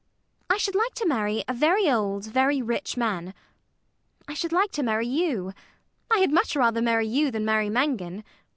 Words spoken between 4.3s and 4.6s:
should